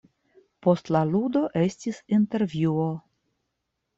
Post 0.67 0.87
la 0.95 1.01
ludo 1.09 1.43
estis 1.63 2.01
intervjuo. 2.19 2.87